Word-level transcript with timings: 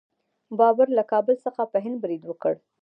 بابر 0.57 0.87
له 0.97 1.03
کابل 1.11 1.35
څخه 1.45 1.61
په 1.71 1.77
هند 1.83 1.97
برید 2.03 2.21
وکړ. 2.27 2.53